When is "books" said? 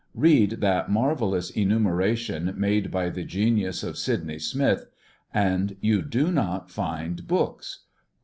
7.27-7.81